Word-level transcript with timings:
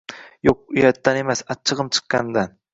Yo`q, 0.47 0.55
uyatdan 0.77 1.21
emas, 1.21 1.45
achchig`im 1.57 1.95
chiqqanidan 1.99 2.61